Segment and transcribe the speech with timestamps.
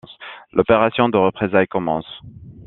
[0.53, 2.21] L’opération de représailles commence.